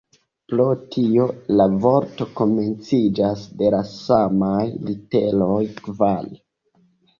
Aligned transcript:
Pro 0.51 0.63
tio 0.95 1.27
la 1.59 1.67
vorto 1.83 2.27
komenciĝas 2.39 3.45
de 3.61 3.71
la 3.77 3.83
samaj 3.93 4.67
literoj 4.89 5.63
"kvar". 5.85 6.29